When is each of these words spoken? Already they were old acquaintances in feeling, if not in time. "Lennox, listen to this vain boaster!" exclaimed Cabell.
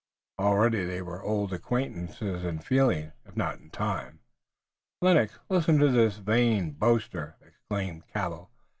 Already 0.39 0.83
they 0.83 1.03
were 1.03 1.21
old 1.21 1.53
acquaintances 1.53 2.43
in 2.43 2.57
feeling, 2.57 3.11
if 3.23 3.37
not 3.37 3.59
in 3.59 3.69
time. 3.69 4.21
"Lennox, 4.99 5.37
listen 5.47 5.77
to 5.77 5.89
this 5.91 6.17
vain 6.17 6.71
boaster!" 6.71 7.35
exclaimed 7.39 8.07
Cabell. 8.07 8.49